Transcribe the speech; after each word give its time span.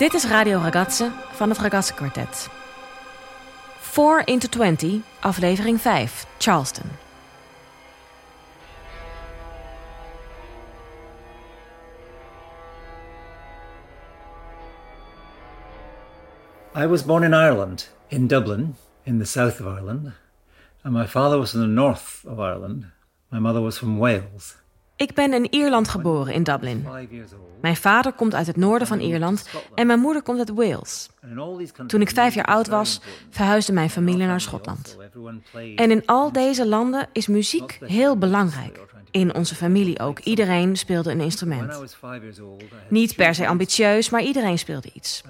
Dit 0.00 0.14
is 0.14 0.24
Radio 0.24 0.58
Ragazze 0.58 1.10
van 1.32 1.48
het 1.48 1.58
Ragazze 1.58 1.94
Quartet. 1.94 2.48
4 3.78 4.26
into 4.26 4.48
20, 4.48 5.00
aflevering 5.20 5.80
5, 5.80 6.26
Charleston. 6.38 6.84
I 16.76 16.86
was 16.86 17.04
born 17.04 17.22
in 17.22 17.34
Ireland, 17.34 17.90
in 18.08 18.26
Dublin, 18.26 18.76
in 19.02 19.18
the 19.18 19.26
south 19.26 19.60
of 19.60 19.66
Ireland, 19.66 20.12
and 20.82 20.94
my 20.94 21.06
father 21.06 21.38
was 21.38 21.50
from 21.50 21.60
the 21.60 21.66
north 21.66 22.24
of 22.26 22.38
Ireland. 22.38 22.84
My 23.28 23.38
mother 23.38 23.60
was 23.60 23.78
from 23.78 23.98
Wales. 23.98 24.56
Ik 25.00 25.14
ben 25.14 25.32
in 25.32 25.46
Ierland 25.50 25.88
geboren, 25.88 26.34
in 26.34 26.42
Dublin. 26.42 26.86
Mijn 27.60 27.76
vader 27.76 28.12
komt 28.12 28.34
uit 28.34 28.46
het 28.46 28.56
noorden 28.56 28.88
van 28.88 29.00
Ierland 29.00 29.48
en 29.74 29.86
mijn 29.86 30.00
moeder 30.00 30.22
komt 30.22 30.38
uit 30.38 30.52
Wales. 30.54 31.08
Toen 31.86 32.00
ik 32.00 32.10
vijf 32.10 32.34
jaar 32.34 32.44
oud 32.44 32.66
was, 32.66 33.00
verhuisde 33.30 33.72
mijn 33.72 33.90
familie 33.90 34.26
naar 34.26 34.40
Schotland. 34.40 34.96
En 35.76 35.90
in 35.90 36.06
al 36.06 36.32
deze 36.32 36.66
landen 36.66 37.08
is 37.12 37.26
muziek 37.26 37.78
heel 37.84 38.16
belangrijk. 38.16 38.80
In 39.10 39.34
onze 39.34 39.54
familie 39.54 39.98
ook. 39.98 40.18
Iedereen 40.18 40.76
speelde 40.76 41.10
een 41.10 41.20
instrument. 41.20 41.96
Niet 42.88 43.16
per 43.16 43.34
se 43.34 43.46
ambitieus, 43.46 44.10
maar 44.10 44.22
iedereen 44.22 44.58
speelde 44.58 44.90
iets. 44.92 45.22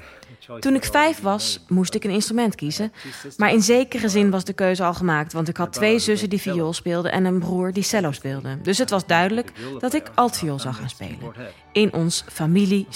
Toen 0.60 0.74
ik 0.74 0.84
vijf 0.84 1.20
was, 1.20 1.64
moest 1.68 1.94
ik 1.94 2.04
een 2.04 2.10
instrument 2.10 2.54
kiezen. 2.54 2.92
Maar 3.36 3.52
in 3.52 3.62
zekere 3.62 4.08
zin 4.08 4.30
was 4.30 4.44
de 4.44 4.52
keuze 4.52 4.84
al 4.84 4.94
gemaakt, 4.94 5.32
want 5.32 5.48
ik 5.48 5.56
had 5.56 5.72
twee 5.72 5.98
zussen 5.98 6.30
die 6.30 6.40
viool 6.40 6.72
speelden 6.72 7.12
en 7.12 7.24
een 7.24 7.38
broer 7.38 7.72
die 7.72 7.82
cello 7.82 8.12
speelde. 8.12 8.60
Dus 8.62 8.78
het 8.78 8.90
was 8.90 9.06
duidelijk 9.06 9.52
dat 9.78 9.94
ik 9.94 10.10
altviool 10.14 10.58
zou 10.58 10.74
gaan 10.74 10.88
spelen. 10.88 11.32
In 11.72 11.92
ons 11.92 12.24
familie 12.28 12.86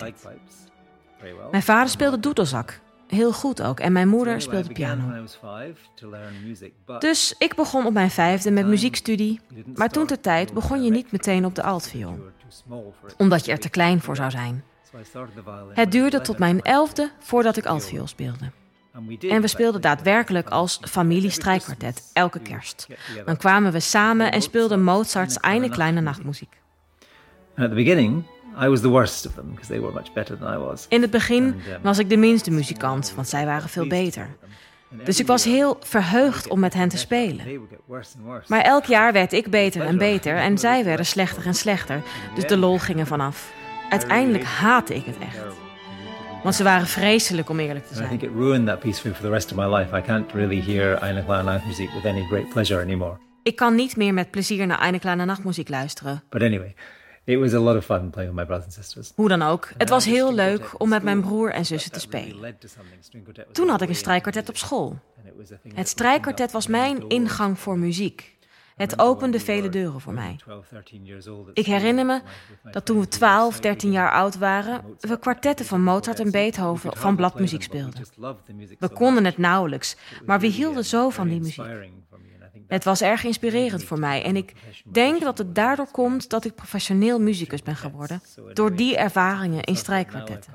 My 0.00 0.14
Mijn 1.50 1.62
vader 1.62 1.88
speelde 1.88 2.20
doedelzak. 2.20 2.80
Heel 3.08 3.32
goed 3.32 3.62
ook. 3.62 3.80
En 3.80 3.92
mijn 3.92 4.08
moeder 4.08 4.40
speelde 4.40 4.72
piano. 4.72 5.26
Dus 6.98 7.34
ik 7.38 7.54
begon 7.54 7.86
op 7.86 7.92
mijn 7.92 8.10
vijfde 8.10 8.50
met 8.50 8.66
muziekstudie. 8.66 9.40
Maar 9.74 9.88
toen 9.88 10.06
ter 10.06 10.20
tijd 10.20 10.52
begon 10.52 10.84
je 10.84 10.90
niet 10.90 11.12
meteen 11.12 11.44
op 11.44 11.54
de 11.54 11.62
altviool. 11.62 12.18
Omdat 13.16 13.44
je 13.44 13.52
er 13.52 13.58
te 13.58 13.70
klein 13.70 14.00
voor 14.00 14.16
zou 14.16 14.30
zijn. 14.30 14.64
Het 15.72 15.92
duurde 15.92 16.16
11. 16.16 16.26
tot 16.26 16.38
mijn 16.38 16.62
elfde 16.62 17.10
voordat 17.18 17.56
ik 17.56 17.66
altviool 17.66 18.06
speelde. 18.06 18.50
En 19.28 19.40
we 19.40 19.46
speelden 19.46 19.80
daadwerkelijk 19.80 20.48
als 20.48 20.80
familie 20.88 21.30
strijkkwartet, 21.30 22.10
elke 22.12 22.40
kerst. 22.40 22.86
Dan 23.24 23.36
kwamen 23.36 23.72
we 23.72 23.80
samen 23.80 24.32
en 24.32 24.42
speelden 24.42 24.82
Mozarts 24.82 25.40
Eine 25.40 25.68
kleine 25.68 26.00
nachtmuziek. 26.00 26.60
And 27.54 27.64
at 27.64 27.68
the 27.68 27.74
beginning, 27.74 28.24
I 28.60 28.68
was 28.68 28.80
the 28.80 28.88
worst 28.88 29.26
of 29.26 29.34
them 29.34 29.50
because 29.50 29.68
they 29.68 29.80
were 29.80 29.92
much 29.92 30.12
better 30.12 30.38
than 30.38 30.54
I 30.54 30.56
was. 30.56 30.86
In 30.88 31.02
het 31.02 31.10
begin 31.10 31.54
was 31.82 31.98
ik 31.98 32.08
de 32.08 32.16
minste 32.16 32.50
muzikant, 32.50 33.12
want 33.14 33.28
zij 33.28 33.44
waren 33.44 33.68
veel 33.68 33.86
beter. 33.86 34.26
Dus 35.04 35.20
ik 35.20 35.26
was 35.26 35.44
heel 35.44 35.76
verheugd 35.80 36.48
om 36.48 36.60
met 36.60 36.74
hen 36.74 36.88
te 36.88 36.98
spelen. 36.98 37.46
Maar 38.46 38.60
elk 38.60 38.84
jaar 38.84 39.12
werd 39.12 39.32
ik 39.32 39.50
beter 39.50 39.82
en 39.82 39.98
beter 39.98 40.36
en 40.36 40.58
zij 40.58 40.84
werden 40.84 41.06
slechter 41.06 41.46
en 41.46 41.54
slechter. 41.54 42.02
Dus 42.34 42.46
de 42.46 42.56
lol 42.56 42.78
ging 42.78 43.00
er 43.00 43.06
vanaf. 43.06 43.52
Uiteindelijk 43.90 44.44
haatte 44.44 44.94
ik 44.94 45.04
het 45.04 45.18
echt. 45.18 45.44
Want 46.42 46.54
ze 46.54 46.62
waren 46.62 46.86
vreselijk 46.86 47.48
om 47.48 47.58
eerlijk 47.58 47.86
te 47.86 47.94
And 47.94 48.04
I 48.04 48.08
think 48.08 48.20
zijn. 48.20 48.32
it 48.32 48.38
ruined 48.38 48.66
that 48.66 48.78
piece 48.80 49.00
for 49.00 49.08
me 49.08 49.14
for 49.14 49.24
the 49.24 49.30
rest 49.30 49.50
of 49.52 49.56
my 49.56 49.76
life. 49.76 49.96
I 49.96 50.00
can't 50.00 50.32
really 50.32 50.60
hear 50.60 50.98
Eine 50.98 51.24
kleine 51.24 51.50
Nachtmusik 51.50 51.90
with 51.90 52.04
any 52.04 52.26
great 52.28 52.48
pleasure 52.48 52.82
anymore. 52.82 53.16
Ik 53.42 53.56
kan 53.56 53.74
niet 53.74 53.96
meer 53.96 54.14
met 54.14 54.30
plezier 54.30 54.66
naar 54.66 54.78
Eine 54.78 54.98
kleine 54.98 55.24
nachtmuziek 55.24 55.68
luisteren. 55.68 56.22
But 56.28 56.42
anyway, 56.42 56.74
it 57.24 57.38
was 57.38 57.54
a 57.54 57.58
lot 57.58 57.76
of 57.76 57.84
fun 57.84 58.10
playing 58.10 58.34
with 58.34 58.40
my 58.40 58.46
brothers 58.46 58.64
and 58.64 58.72
sisters. 58.84 59.12
Hoe 59.14 59.28
dan 59.28 59.42
ook, 59.42 59.72
het 59.76 59.88
was 59.88 60.06
I 60.06 60.10
heel 60.10 60.34
leuk 60.34 60.74
om 60.78 60.88
met 60.88 61.02
mijn 61.02 61.20
broer 61.20 61.52
en 61.52 61.66
zussen 61.66 61.92
te 61.92 62.00
spelen. 62.00 62.56
Toen 63.52 63.68
had 63.68 63.82
ik 63.82 63.88
een 63.88 63.94
strijkkwartet 63.94 64.48
op 64.48 64.56
school. 64.56 64.98
Het 65.74 65.88
strijkkwartet 65.88 66.52
was 66.52 66.66
mijn 66.66 67.08
ingang 67.08 67.58
voor 67.58 67.78
muziek. 67.78 68.32
Het 68.76 68.98
opende 68.98 69.38
we 69.38 69.44
vele 69.44 69.68
deuren 69.68 70.00
voor 70.00 70.12
mij. 70.12 70.36
12, 70.38 70.68
13 70.68 71.04
years 71.04 71.26
old 71.26 71.48
at 71.48 71.58
Ik 71.58 71.66
herinner 71.66 72.06
me 72.06 72.20
dat 72.70 72.84
toen 72.84 73.00
we 73.00 73.06
friends, 73.06 73.16
we 73.16 73.20
were 73.20 73.34
12, 73.50 73.54
so 73.54 73.60
13 73.60 73.90
eager 73.90 73.90
jaar 73.90 74.12
oud 74.12 74.38
waren, 74.38 74.84
we 75.00 75.18
kwartetten 75.18 75.66
van 75.66 75.82
Mozart 75.82 76.20
en 76.20 76.30
Beethoven 76.30 76.96
van 76.96 77.16
bladmuziek 77.16 77.62
speelden. 77.62 78.02
We 78.78 78.88
konden 78.88 79.24
het 79.24 79.38
nauwelijks, 79.38 79.96
maar 80.26 80.40
we 80.40 80.46
hielden 80.46 80.84
zo 80.84 81.10
van 81.10 81.28
die 81.28 81.40
muziek. 81.40 81.64
Het 82.72 82.84
was 82.84 83.02
erg 83.02 83.24
inspirerend 83.24 83.84
voor 83.84 83.98
mij 83.98 84.22
en 84.22 84.36
ik 84.36 84.52
denk 84.84 85.20
dat 85.20 85.38
het 85.38 85.54
daardoor 85.54 85.90
komt 85.90 86.30
dat 86.30 86.44
ik 86.44 86.54
professioneel 86.54 87.20
muzikus 87.20 87.62
ben 87.62 87.76
geworden, 87.76 88.22
door 88.52 88.76
die 88.76 88.96
ervaringen 88.96 89.62
in 89.62 89.76
strijkkwartetten. 89.76 90.52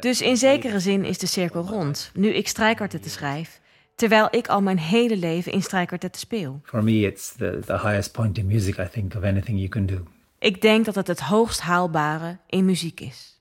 Dus 0.00 0.20
in 0.20 0.36
zekere 0.36 0.80
zin 0.80 1.04
is 1.04 1.18
de 1.18 1.26
cirkel 1.26 1.62
rond, 1.62 2.10
nu 2.14 2.28
ik 2.28 2.48
strijkkwartetten 2.48 3.10
schrijf, 3.10 3.60
terwijl 3.94 4.28
ik 4.30 4.48
al 4.48 4.62
mijn 4.62 4.78
hele 4.78 5.16
leven 5.16 5.52
in 5.52 5.62
strijkkwartetten 5.62 6.20
speel. 6.20 6.60
For 6.64 6.84
me, 6.84 7.00
it's 7.00 7.32
the, 7.36 7.58
the 7.66 7.78
highest 7.78 8.12
point 8.12 8.38
in 8.38 8.46
music, 8.46 8.78
I 8.78 8.88
think, 8.92 9.14
of 9.14 9.22
anything 9.22 9.58
you 9.58 9.68
can 9.68 9.86
do. 9.86 10.06
Ik 10.38 10.60
denk 10.60 10.84
dat 10.84 10.94
het 10.94 11.06
het 11.06 11.20
hoogst 11.20 11.60
haalbare 11.60 12.38
in 12.46 12.64
muziek 12.64 13.00
is. 13.00 13.40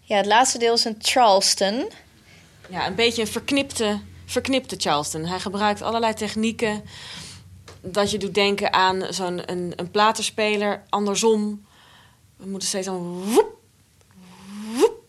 Ja, 0.00 0.16
het 0.16 0.26
laatste 0.26 0.58
deel 0.58 0.74
is 0.74 0.84
een 0.84 0.96
Charleston. 0.98 1.90
Ja, 2.68 2.86
een 2.86 2.94
beetje 2.94 3.22
een 3.22 3.28
verknipte, 3.28 4.00
verknipte 4.24 4.76
Charleston. 4.78 5.24
Hij 5.24 5.40
gebruikt 5.40 5.82
allerlei 5.82 6.14
technieken 6.14 6.82
dat 7.80 8.10
je 8.10 8.18
doet 8.18 8.34
denken 8.34 8.72
aan 8.72 9.02
zo'n 9.10 9.50
een, 9.50 9.72
een 9.76 9.90
platenspeler. 9.90 10.82
Andersom, 10.88 11.64
we 12.36 12.46
moeten 12.46 12.68
steeds 12.68 12.86
zo'n 12.86 13.22
woep, 13.22 13.58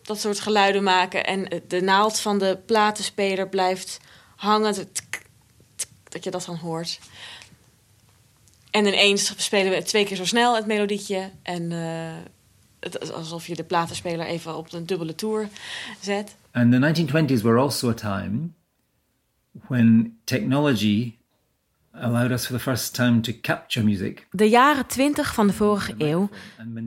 dat 0.02 0.20
soort 0.20 0.40
geluiden 0.40 0.82
maken. 0.82 1.26
En 1.26 1.62
de 1.68 1.80
naald 1.80 2.20
van 2.20 2.38
de 2.38 2.58
platenspeler 2.66 3.48
blijft 3.48 4.00
hangen. 4.36 4.74
Dat 6.08 6.24
je 6.24 6.30
dat 6.30 6.44
dan 6.44 6.56
hoort. 6.56 6.98
En 8.70 8.86
ineens 8.86 9.32
spelen 9.36 9.72
we 9.72 9.82
twee 9.82 10.04
keer 10.04 10.16
zo 10.16 10.24
snel 10.24 10.54
het 10.54 10.66
melodietje. 10.66 11.30
En 11.42 11.72
eh, 11.72 12.14
het 12.80 13.12
alsof 13.12 13.46
je 13.46 13.54
de 13.54 13.64
platenspeler 13.64 14.26
even 14.26 14.56
op 14.56 14.72
een 14.72 14.86
dubbele 14.86 15.14
toer 15.14 15.48
zet. 16.00 16.34
And 16.52 16.72
the 16.72 17.04
1920s 17.04 17.42
were 17.42 17.58
also 17.58 17.88
a 17.88 17.94
time 17.94 18.54
when 19.68 20.18
technology 20.24 21.16
allowed 22.00 22.30
us 22.30 22.46
for 22.46 22.56
the 22.56 22.62
first 22.62 22.94
time 22.94 23.20
to 23.20 23.32
capture 23.40 23.84
music. 23.84 24.26
De 24.30 24.48
jaren 24.48 24.86
20 24.86 25.34
van 25.34 25.46
de 25.46 25.52
vorige 25.52 25.94
eeuw 25.98 26.28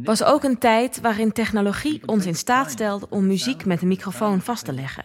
was 0.04 0.24
ook 0.24 0.44
een 0.44 0.58
tijd 0.58 1.02
waarin 1.02 1.32
technologie 1.32 2.02
ons 2.06 2.26
in 2.26 2.36
staat 2.36 2.72
stelde 2.72 3.10
om 3.10 3.28
muziek 3.28 3.66
met 3.66 3.82
een 3.82 3.88
microfoon 3.88 4.42
vast 4.42 4.66
te 4.66 4.74
leggen 4.74 5.04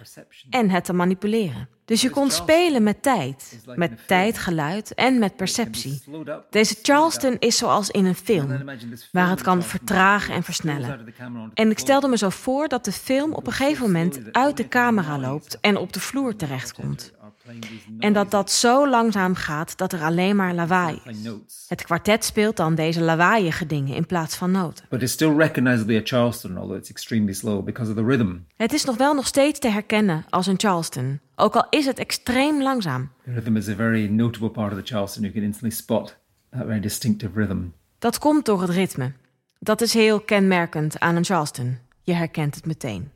en 0.51 0.71
het 0.71 0.85
te 0.85 0.93
manipuleren. 0.93 1.69
Dus 1.85 2.03
je 2.03 2.11
kon 2.11 2.31
spelen 2.31 2.83
met 2.83 3.03
tijd, 3.03 3.63
met 3.75 4.07
tijd, 4.07 4.39
geluid 4.39 4.95
en 4.95 5.19
met 5.19 5.37
perceptie. 5.37 6.03
Deze 6.51 6.77
Charleston 6.83 7.37
is 7.39 7.57
zoals 7.57 7.91
in 7.91 8.05
een 8.05 8.15
film, 8.15 8.65
waar 9.13 9.29
het 9.29 9.43
kan 9.43 9.63
vertragen 9.63 10.35
en 10.35 10.43
versnellen. 10.43 11.15
En 11.55 11.71
ik 11.71 11.79
stelde 11.79 12.09
me 12.09 12.17
zo 12.17 12.29
voor 12.29 12.69
dat 12.69 12.85
de 12.85 12.93
film 12.93 13.33
op 13.33 13.47
een 13.47 13.53
gegeven 13.53 13.85
moment 13.85 14.21
uit 14.33 14.57
de 14.57 14.69
camera 14.69 15.19
loopt 15.19 15.61
en 15.61 15.77
op 15.77 15.93
de 15.93 16.01
vloer 16.01 16.37
terechtkomt. 16.37 17.13
En 17.99 18.13
dat 18.13 18.31
dat 18.31 18.51
zo 18.51 18.89
langzaam 18.89 19.35
gaat 19.35 19.77
dat 19.77 19.93
er 19.93 20.03
alleen 20.03 20.37
maar 20.37 20.55
lawaai 20.55 21.01
is. 21.05 21.65
Het 21.69 21.85
kwartet 21.85 22.25
speelt 22.25 22.57
dan 22.57 22.75
deze 22.75 23.01
lawaaiige 23.01 23.67
dingen 23.67 23.95
in 23.95 24.07
plaats 24.07 24.37
van 24.37 24.51
noten. 24.51 24.85
But 24.89 25.03
it's 25.03 25.13
still 25.13 25.37
recognizably 25.37 25.97
a 25.97 26.01
Charleston, 26.05 26.57
although 26.57 26.79
it's 26.79 26.91
extremely 26.91 27.33
slow 27.33 27.65
because 27.65 27.91
of 27.91 27.97
the 27.97 28.05
rhythm. 28.05 28.37
Het 28.57 28.73
is 28.73 28.85
nog 28.85 28.97
wel 28.97 29.15
nog 29.15 29.27
steeds 29.27 29.59
te 29.59 29.69
herkennen 29.69 30.25
als 30.31 30.47
een 30.47 30.59
Charleston, 30.59 31.21
ook 31.35 31.55
al 31.55 31.67
is 31.71 31.87
het 31.87 31.99
extreem 31.99 32.63
langzaam. 32.63 33.11
The 33.25 33.33
rhythm 33.33 33.57
is 33.57 33.69
a 33.69 33.75
very 33.75 34.07
notable 34.07 34.51
part 34.51 34.73
of 34.73 34.79
the 34.79 34.85
Charleston. 34.85 35.23
You 35.23 35.35
can 35.35 35.43
instantly 35.43 35.71
spot 35.77 36.17
that 36.51 36.67
very 36.67 36.81
distinctive 36.81 37.31
rhythm. 37.35 37.63
Dat 37.99 38.19
komt 38.19 38.45
door 38.45 38.61
het 38.61 38.71
ritme. 38.71 39.13
Dat 39.59 39.81
is 39.81 39.95
heel 39.95 40.21
kenmerkend 40.21 41.01
aan 41.01 41.17
een 41.17 41.25
Charleston. 41.25 41.79
Je 42.03 42.13
herkent 42.13 42.55
het 42.55 42.67
meteen. 42.67 43.11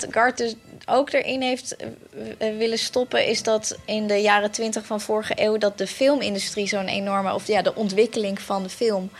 Wat 0.00 0.14
Gart 0.14 0.36
dus 0.36 0.54
ook 0.86 1.12
erin 1.12 1.42
heeft 1.42 1.76
uh, 1.80 2.58
willen 2.58 2.78
stoppen, 2.78 3.26
is 3.26 3.42
dat 3.42 3.76
in 3.84 4.06
de 4.06 4.16
jaren 4.16 4.50
twintig 4.50 4.86
van 4.86 5.00
vorige 5.00 5.32
eeuw 5.36 5.58
dat 5.58 5.78
de 5.78 5.86
filmindustrie 5.86 6.66
zo'n 6.66 6.88
enorme, 6.88 7.34
of 7.34 7.46
ja, 7.46 7.62
de 7.62 7.74
ontwikkeling 7.74 8.40
van 8.40 8.62
de 8.62 8.68
film. 8.68 9.10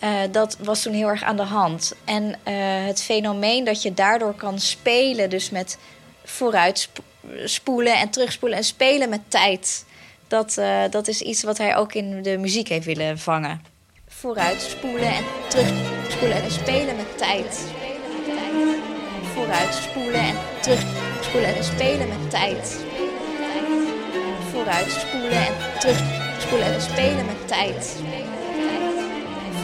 Uh, 0.00 0.20
dat 0.30 0.56
was 0.60 0.82
toen 0.82 0.92
heel 0.92 1.08
erg 1.08 1.22
aan 1.22 1.36
de 1.36 1.42
hand. 1.42 1.94
En 2.04 2.36
het 2.86 3.02
fenomeen 3.02 3.64
dat 3.64 3.82
je 3.82 3.94
daardoor 3.94 4.34
kan 4.34 4.58
spelen, 4.58 5.30
dus 5.30 5.50
met 5.50 5.78
vooruitspoelen 6.24 7.98
en 7.98 8.10
terugspoelen 8.10 8.58
en 8.58 8.64
spelen 8.64 9.08
met 9.08 9.20
tijd. 9.28 9.84
Dat, 10.28 10.60
dat 10.90 11.08
is 11.08 11.20
iets 11.20 11.42
wat 11.42 11.58
hij 11.58 11.76
ook 11.76 11.94
in 11.94 12.22
de 12.22 12.38
muziek 12.38 12.68
heeft 12.68 12.86
willen 12.86 13.18
vangen. 13.18 13.62
Vooruitspoelen 14.08 15.14
en 15.14 15.24
terugspoelen 15.48 16.42
en 16.42 16.50
spelen 16.50 16.96
met 16.96 17.18
tijd 17.18 17.64
vooruit 19.52 19.74
spoelen 19.74 20.20
en 20.20 20.36
terug 20.60 20.82
spoelen 21.20 21.56
en 21.56 21.64
spelen 21.64 22.08
met 22.08 22.30
tijd. 22.30 22.84
Vooruit 24.52 24.90
spoelen 24.90 25.30
en 25.30 25.52
terug 25.80 26.02
spoelen 26.38 26.74
en 26.74 26.80
spelen 26.80 27.26
met 27.26 27.48
tijd. 27.48 27.96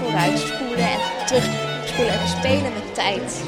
Vooruit 0.01 0.39
spoelen 0.39 0.89
en 0.89 1.27
terug 1.27 1.45
spoelen 1.85 2.21
en 2.21 2.29
spelen 2.29 2.73
met 2.73 2.95
tijd. 2.95 3.43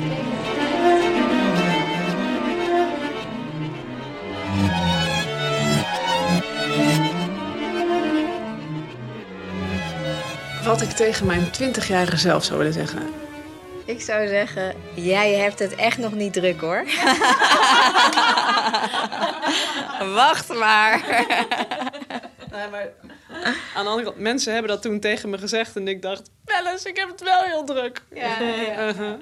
Wat 10.64 10.82
ik 10.82 10.90
tegen 10.90 11.26
mijn 11.26 11.46
20-jarige 11.46 12.16
zelf 12.16 12.44
zou 12.44 12.58
willen 12.58 12.72
zeggen. 12.72 13.29
Ik 13.90 14.00
zou 14.00 14.28
zeggen, 14.28 14.74
jij 14.94 15.34
hebt 15.34 15.58
het 15.58 15.74
echt 15.74 15.98
nog 15.98 16.12
niet 16.12 16.32
druk 16.32 16.60
hoor. 16.60 16.84
Wacht 20.14 20.48
maar. 20.48 21.02
Nee, 22.50 22.68
maar 22.68 22.88
aan 23.74 23.84
de 23.84 23.90
andere 23.90 24.02
kant, 24.02 24.18
mensen 24.18 24.52
hebben 24.52 24.70
dat 24.70 24.82
toen 24.82 25.00
tegen 25.00 25.30
me 25.30 25.38
gezegd 25.38 25.76
en 25.76 25.88
ik 25.88 26.02
dacht, 26.02 26.30
Welles, 26.44 26.84
ik 26.84 26.96
heb 26.96 27.08
het 27.08 27.22
wel 27.22 27.42
heel 27.42 27.64
druk. 27.64 28.02
Ja, 28.14 28.40
ja. 28.40 28.88
Uh-huh. 28.88 29.20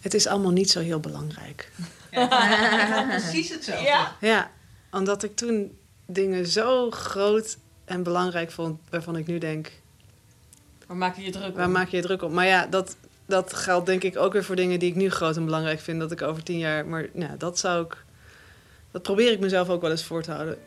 Het 0.00 0.14
is 0.14 0.26
allemaal 0.26 0.50
niet 0.50 0.70
zo 0.70 0.80
heel 0.80 1.00
belangrijk. 1.00 1.70
Ja, 2.10 3.06
precies 3.08 3.48
hetzelfde. 3.48 3.84
Ja. 3.84 4.16
ja, 4.20 4.50
omdat 4.90 5.22
ik 5.22 5.36
toen 5.36 5.78
dingen 6.06 6.46
zo 6.46 6.90
groot 6.90 7.56
en 7.84 8.02
belangrijk 8.02 8.50
vond, 8.50 8.80
waarvan 8.90 9.16
ik 9.16 9.26
nu 9.26 9.38
denk, 9.38 9.70
Waar 10.86 10.96
maak 10.96 11.16
je 11.16 11.22
je 11.22 11.30
druk 11.30 11.48
op? 11.48 11.56
Waar 11.56 11.70
maak 11.70 11.88
je 11.88 11.96
je 11.96 12.02
druk 12.02 12.22
op? 12.22 12.30
Maar 12.30 12.46
ja, 12.46 12.66
dat, 12.66 12.96
dat 13.26 13.54
geldt 13.54 13.86
denk 13.86 14.02
ik 14.02 14.16
ook 14.16 14.32
weer 14.32 14.44
voor 14.44 14.56
dingen 14.56 14.78
die 14.78 14.90
ik 14.90 14.96
nu 14.96 15.10
groot 15.10 15.36
en 15.36 15.44
belangrijk 15.44 15.80
vind. 15.80 16.00
Dat 16.00 16.12
ik 16.12 16.22
over 16.22 16.42
tien 16.42 16.58
jaar. 16.58 16.86
Maar 16.86 17.08
nou, 17.12 17.36
dat 17.36 17.58
zou 17.58 17.84
ik. 17.84 18.04
Dat 18.90 19.02
probeer 19.02 19.32
ik 19.32 19.40
mezelf 19.40 19.68
ook 19.68 19.80
wel 19.80 19.90
eens 19.90 20.04
voor 20.04 20.22
te 20.22 20.30
houden. 20.30 20.58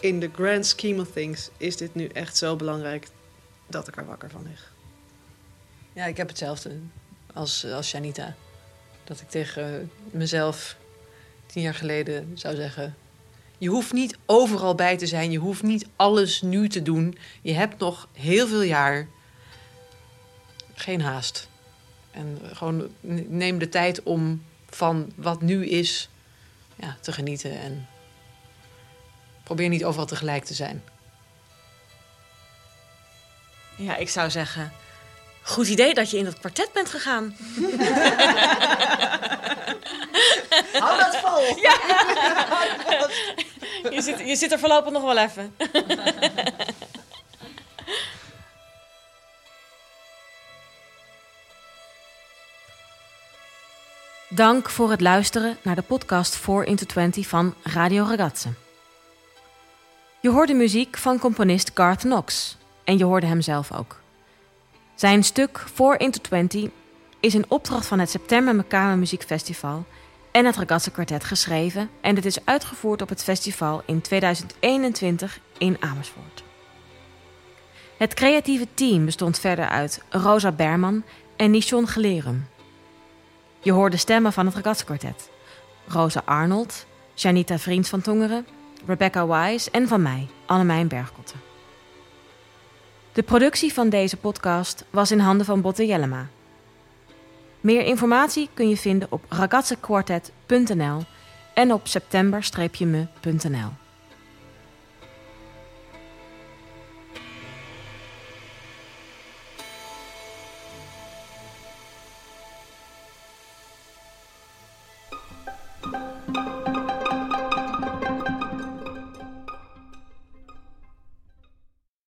In 0.00 0.20
the 0.20 0.30
grand 0.32 0.66
scheme 0.66 1.00
of 1.00 1.10
things 1.12 1.50
is 1.56 1.76
dit 1.76 1.94
nu 1.94 2.06
echt 2.06 2.36
zo 2.36 2.56
belangrijk 2.56 3.06
dat 3.66 3.88
ik 3.88 3.96
er 3.96 4.06
wakker 4.06 4.30
van 4.30 4.42
lig. 4.42 4.72
Ja, 5.92 6.04
ik 6.04 6.16
heb 6.16 6.28
hetzelfde 6.28 6.70
als, 7.34 7.64
als 7.64 7.90
Janita. 7.90 8.34
Dat 9.04 9.20
ik 9.20 9.28
tegen 9.28 9.90
mezelf 10.10 10.76
tien 11.46 11.62
jaar 11.62 11.74
geleden 11.74 12.30
zou 12.34 12.54
zeggen: 12.54 12.94
Je 13.58 13.68
hoeft 13.68 13.92
niet 13.92 14.16
overal 14.26 14.74
bij 14.74 14.96
te 14.98 15.06
zijn. 15.06 15.30
Je 15.30 15.38
hoeft 15.38 15.62
niet 15.62 15.86
alles 15.96 16.42
nu 16.42 16.68
te 16.68 16.82
doen. 16.82 17.18
Je 17.42 17.52
hebt 17.52 17.78
nog 17.78 18.08
heel 18.12 18.46
veel 18.46 18.62
jaar 18.62 19.08
geen 20.74 21.00
haast. 21.00 21.48
En 22.10 22.38
gewoon 22.52 22.88
neem 23.28 23.58
de 23.58 23.68
tijd 23.68 24.02
om 24.02 24.44
van 24.70 25.12
wat 25.16 25.40
nu 25.40 25.66
is 25.66 26.08
ja, 26.76 26.96
te 27.00 27.12
genieten. 27.12 27.60
En 27.60 27.88
probeer 29.42 29.68
niet 29.68 29.84
overal 29.84 30.06
tegelijk 30.06 30.44
te 30.44 30.54
zijn. 30.54 30.84
Ja, 33.76 33.96
ik 33.96 34.08
zou 34.08 34.30
zeggen. 34.30 34.72
Goed 35.42 35.68
idee 35.68 35.94
dat 35.94 36.10
je 36.10 36.18
in 36.18 36.24
dat 36.24 36.38
kwartet 36.38 36.72
bent 36.72 36.90
gegaan. 36.90 37.34
Hou 40.72 40.98
dat 40.98 41.16
vol. 41.16 41.60
Ja. 41.60 41.78
Je, 43.90 44.02
zit, 44.02 44.18
je 44.18 44.36
zit 44.36 44.52
er 44.52 44.58
voorlopig 44.58 44.92
nog 44.92 45.02
wel 45.02 45.18
even. 45.18 45.54
Dank 54.34 54.70
voor 54.70 54.90
het 54.90 55.00
luisteren 55.00 55.56
naar 55.62 55.74
de 55.74 55.82
podcast 55.82 56.36
4 56.36 56.64
into 56.64 56.86
20 56.86 57.26
van 57.28 57.54
Radio 57.62 58.04
Ragazze. 58.04 58.48
Je 60.20 60.30
hoorde 60.30 60.54
muziek 60.54 60.96
van 60.96 61.18
componist 61.18 61.70
Garth 61.74 62.00
Knox 62.00 62.56
en 62.84 62.98
je 62.98 63.04
hoorde 63.04 63.26
hem 63.26 63.40
zelf 63.40 63.72
ook. 63.72 64.00
Zijn 64.94 65.24
stuk 65.24 65.64
4 65.74 66.00
into 66.00 66.20
20 66.20 66.70
is 67.20 67.34
in 67.34 67.44
opdracht 67.48 67.86
van 67.86 67.98
het 67.98 68.10
September 68.10 68.54
Mekame 68.54 68.96
Muziekfestival 68.96 69.84
en 70.30 70.44
het 70.44 70.56
Ragazze 70.56 70.90
Quartet 70.90 71.24
geschreven 71.24 71.90
en 72.00 72.16
het 72.16 72.24
is 72.24 72.44
uitgevoerd 72.44 73.02
op 73.02 73.08
het 73.08 73.22
festival 73.22 73.82
in 73.86 74.00
2021 74.00 75.38
in 75.58 75.76
Amersfoort. 75.80 76.44
Het 77.96 78.14
creatieve 78.14 78.66
team 78.74 79.04
bestond 79.04 79.38
verder 79.38 79.68
uit 79.68 80.02
Rosa 80.10 80.52
Berman 80.52 81.02
en 81.36 81.50
Nishon 81.50 81.88
Gelerum. 81.88 82.52
Je 83.64 83.72
hoorde 83.72 83.96
stemmen 83.96 84.32
van 84.32 84.46
het 84.46 84.54
Ragazzi-kwartet. 84.54 85.30
Rosa 85.86 86.22
Arnold, 86.24 86.86
Janita 87.14 87.58
Vriends 87.58 87.88
van 87.88 88.00
Tongeren, 88.00 88.46
Rebecca 88.86 89.26
Wise 89.26 89.70
en 89.70 89.88
van 89.88 90.02
mij, 90.02 90.26
Annemijn 90.46 90.88
Bergkotten. 90.88 91.40
De 93.12 93.22
productie 93.22 93.72
van 93.72 93.88
deze 93.88 94.16
podcast 94.16 94.84
was 94.90 95.10
in 95.10 95.18
handen 95.18 95.46
van 95.46 95.60
Botte 95.60 95.86
Jellema. 95.86 96.28
Meer 97.60 97.82
informatie 97.82 98.48
kun 98.54 98.68
je 98.68 98.76
vinden 98.76 99.08
op 99.10 99.24
ragazzequartet.nl 99.28 101.02
en 101.54 101.72
op 101.72 101.86
september-me.nl. 101.86 103.83